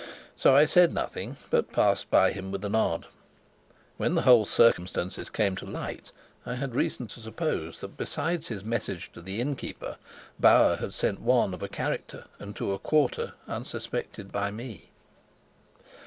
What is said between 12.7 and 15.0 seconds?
a quarter unsuspected by me.